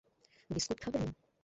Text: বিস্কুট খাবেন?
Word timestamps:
বিস্কুট 0.49 0.77
খাবেন? 0.81 1.03